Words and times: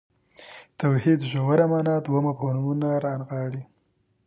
توحید 0.79 1.19
ژوره 1.31 1.65
معنا 1.71 1.95
دوه 2.05 2.19
مفهومونه 2.27 2.89
رانغاړي. 3.05 3.63